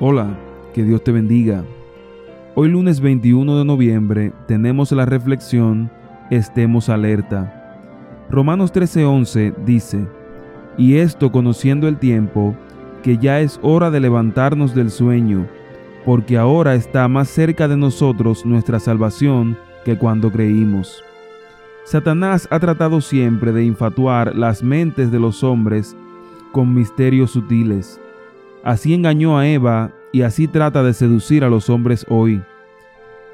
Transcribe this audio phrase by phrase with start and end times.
[0.00, 0.38] Hola,
[0.72, 1.64] que Dios te bendiga.
[2.54, 5.90] Hoy lunes 21 de noviembre tenemos la reflexión
[6.30, 7.54] Estemos alerta.
[8.30, 10.06] Romanos 13:11 dice,
[10.76, 12.54] Y esto conociendo el tiempo,
[13.02, 15.46] que ya es hora de levantarnos del sueño,
[16.04, 21.02] porque ahora está más cerca de nosotros nuestra salvación que cuando creímos.
[21.88, 25.96] Satanás ha tratado siempre de infatuar las mentes de los hombres
[26.52, 27.98] con misterios sutiles
[28.62, 32.42] Así engañó a Eva y así trata de seducir a los hombres hoy.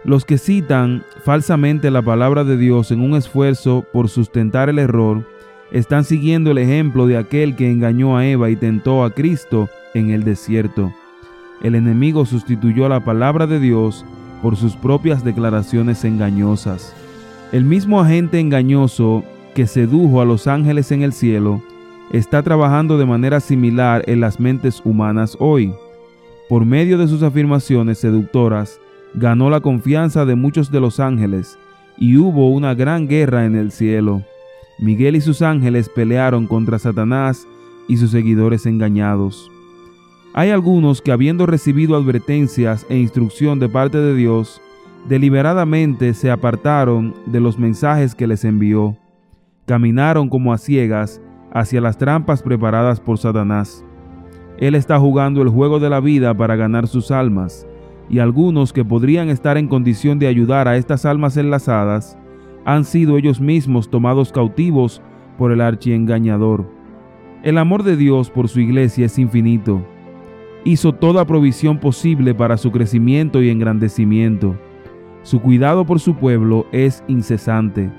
[0.04, 5.26] Los que citan falsamente la palabra de Dios en un esfuerzo por sustentar el error,
[5.72, 10.10] están siguiendo el ejemplo de aquel que engañó a Eva y tentó a Cristo en
[10.10, 10.92] el desierto.
[11.60, 14.04] El enemigo sustituyó la palabra de Dios
[14.42, 16.94] por sus propias declaraciones engañosas.
[17.54, 19.22] El mismo agente engañoso
[19.54, 21.62] que sedujo a los ángeles en el cielo
[22.10, 25.72] está trabajando de manera similar en las mentes humanas hoy.
[26.48, 28.80] Por medio de sus afirmaciones seductoras,
[29.14, 31.56] ganó la confianza de muchos de los ángeles
[31.96, 34.22] y hubo una gran guerra en el cielo.
[34.80, 37.46] Miguel y sus ángeles pelearon contra Satanás
[37.86, 39.48] y sus seguidores engañados.
[40.32, 44.60] Hay algunos que habiendo recibido advertencias e instrucción de parte de Dios,
[45.08, 48.96] deliberadamente se apartaron de los mensajes que les envió.
[49.66, 51.20] Caminaron como a ciegas
[51.52, 53.84] hacia las trampas preparadas por Satanás.
[54.58, 57.66] Él está jugando el juego de la vida para ganar sus almas,
[58.08, 62.18] y algunos que podrían estar en condición de ayudar a estas almas enlazadas
[62.64, 65.02] han sido ellos mismos tomados cautivos
[65.38, 66.66] por el archiengañador.
[67.42, 69.84] El amor de Dios por su iglesia es infinito.
[70.64, 74.56] Hizo toda provisión posible para su crecimiento y engrandecimiento.
[75.24, 77.90] Su cuidado por su pueblo es incesante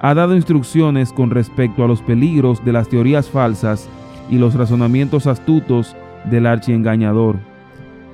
[0.00, 3.88] ha dado instrucciones con respecto a los peligros de las teorías falsas
[4.30, 5.96] y los razonamientos astutos
[6.30, 7.36] del archiengañador.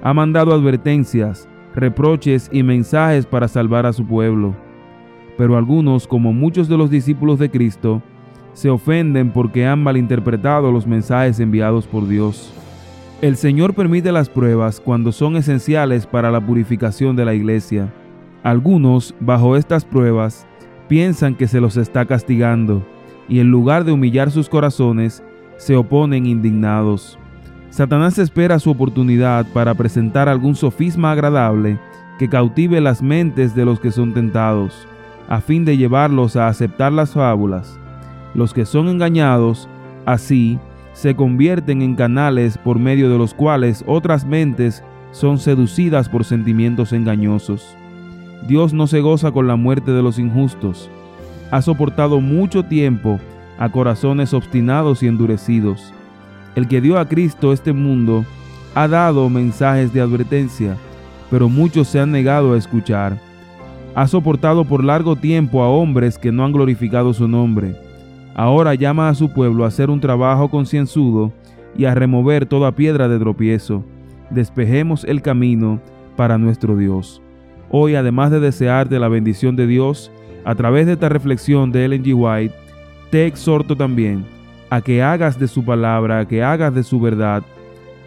[0.03, 4.55] Ha mandado advertencias, reproches y mensajes para salvar a su pueblo.
[5.37, 8.03] Pero algunos, como muchos de los discípulos de Cristo,
[8.53, 12.53] se ofenden porque han malinterpretado los mensajes enviados por Dios.
[13.23, 17.93] El Señor permite las pruebas cuando son esenciales para la purificación de la iglesia.
[18.43, 20.47] Algunos, bajo estas pruebas,
[20.89, 22.85] piensan que se los está castigando
[23.29, 25.23] y en lugar de humillar sus corazones,
[25.57, 27.19] se oponen indignados.
[27.71, 31.79] Satanás espera su oportunidad para presentar algún sofisma agradable
[32.19, 34.87] que cautive las mentes de los que son tentados,
[35.29, 37.79] a fin de llevarlos a aceptar las fábulas.
[38.35, 39.69] Los que son engañados,
[40.05, 40.59] así,
[40.93, 44.83] se convierten en canales por medio de los cuales otras mentes
[45.13, 47.77] son seducidas por sentimientos engañosos.
[48.47, 50.91] Dios no se goza con la muerte de los injustos.
[51.51, 53.21] Ha soportado mucho tiempo
[53.59, 55.93] a corazones obstinados y endurecidos.
[56.57, 58.25] El que dio a Cristo este mundo
[58.75, 60.77] ha dado mensajes de advertencia,
[61.31, 63.17] pero muchos se han negado a escuchar.
[63.95, 67.77] Ha soportado por largo tiempo a hombres que no han glorificado su nombre.
[68.35, 71.33] Ahora llama a su pueblo a hacer un trabajo concienzudo
[71.77, 73.85] y a remover toda piedra de tropiezo.
[74.31, 75.81] Despejemos el camino
[76.17, 77.22] para nuestro Dios.
[77.75, 80.13] Hoy, además de desearte la bendición de Dios,
[80.45, 82.15] a través de esta reflexión de Ellen G.
[82.15, 82.55] White,
[83.11, 84.27] te exhorto también
[84.69, 87.43] a que hagas de su palabra, a que hagas de su verdad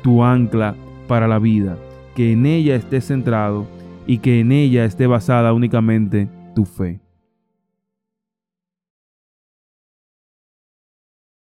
[0.04, 0.76] tu ancla
[1.08, 1.78] para la vida,
[2.16, 3.66] que en ella esté centrado
[4.06, 7.05] y que en ella esté basada únicamente tu fe.